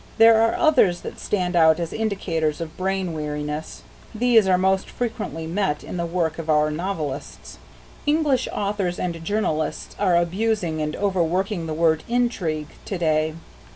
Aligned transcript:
There 0.17 0.41
are 0.41 0.55
others 0.55 1.01
that 1.01 1.19
stand 1.19 1.55
out 1.55 1.79
as 1.79 1.93
indicators 1.93 2.59
of 2.59 2.75
brain 2.75 3.13
weariness. 3.13 3.83
These 4.15 4.47
are 4.47 4.57
most 4.57 4.89
frequently 4.89 5.45
met 5.45 5.83
in 5.83 5.97
the 5.97 6.07
work 6.07 6.39
of 6.39 6.49
our 6.49 6.71
novelists. 6.71 7.59
English 8.07 8.47
authors 8.51 8.97
and 8.97 9.23
journalists 9.23 9.95
are 9.99 10.17
abusing 10.17 10.81
and 10.81 10.95
overworking 10.95 11.67
the 11.67 11.75
word 11.75 12.01
intrigue 12.09 12.69
to 12.85 12.97
day. 12.97 13.35